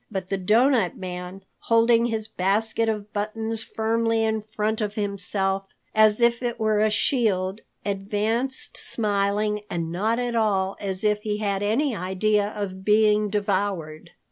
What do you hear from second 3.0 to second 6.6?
buttons firmly in front of himself as if it